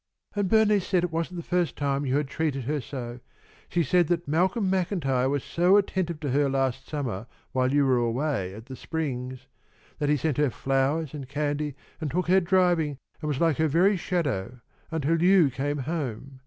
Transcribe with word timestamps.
"And 0.35 0.49
Bernice 0.49 0.87
said 0.87 1.03
it 1.03 1.11
wasn't 1.11 1.37
the 1.37 1.47
first 1.47 1.75
time 1.75 2.07
you 2.07 2.17
had 2.17 2.27
treated 2.27 2.63
her 2.63 2.81
so. 2.81 3.19
She 3.69 3.83
said 3.83 4.07
that 4.07 4.27
Malcolm 4.27 4.67
MacIntyre 4.67 5.29
was 5.29 5.43
so 5.43 5.77
attentive 5.77 6.19
to 6.21 6.31
her 6.31 6.49
last 6.49 6.87
summer 6.87 7.27
while 7.51 7.71
you 7.71 7.85
were 7.85 7.97
away 7.99 8.51
at 8.55 8.65
the 8.65 8.75
Springs; 8.75 9.45
that 9.99 10.09
he 10.09 10.17
sent 10.17 10.37
her 10.37 10.49
flowers 10.49 11.13
and 11.13 11.29
candy 11.29 11.75
and 11.99 12.09
took 12.09 12.29
her 12.29 12.39
driving, 12.39 12.97
and 13.21 13.27
was 13.27 13.39
like 13.39 13.57
her 13.57 13.67
very 13.67 13.95
shadow 13.95 14.59
until 14.89 15.21
you 15.21 15.51
came 15.51 15.77
home. 15.77 16.39